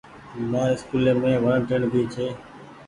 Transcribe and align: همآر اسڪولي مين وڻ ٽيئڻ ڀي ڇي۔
همآر 0.35 0.69
اسڪولي 0.75 1.11
مين 1.21 1.37
وڻ 1.43 1.55
ٽيئڻ 1.67 1.81
ڀي 1.91 2.03
ڇي۔ 2.13 2.27